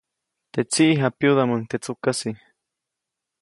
[0.51, 2.31] Teʼ tsiʼ japyudäʼmuŋ teʼ tsukäsi.